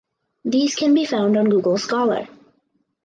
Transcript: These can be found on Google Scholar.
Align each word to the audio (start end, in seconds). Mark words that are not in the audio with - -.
These 0.43 0.73
can 0.73 0.95
be 0.95 1.05
found 1.05 1.37
on 1.37 1.49
Google 1.51 1.77
Scholar. 1.77 2.27